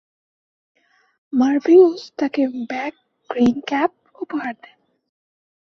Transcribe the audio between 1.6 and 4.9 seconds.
Huge তাকে bag green cap উপহার দেন।